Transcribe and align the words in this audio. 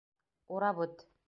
Урап 0.55 0.83
үт! 0.87 1.07